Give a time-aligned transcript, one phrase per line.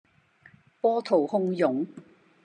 [0.81, 1.85] 波濤洶湧